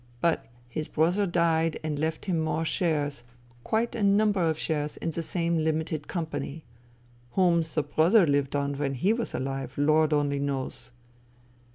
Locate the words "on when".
8.55-8.95